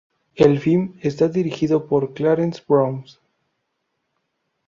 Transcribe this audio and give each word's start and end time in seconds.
El 0.33 0.57
film 0.57 0.97
está 1.03 1.27
dirigido 1.27 1.85
por 1.87 2.15
Clarence 2.15 2.63
Brown. 2.67 3.05